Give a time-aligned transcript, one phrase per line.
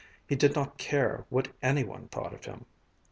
[0.25, 2.65] He did not care what any one thought of him.